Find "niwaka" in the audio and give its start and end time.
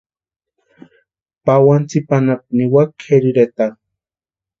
2.57-2.93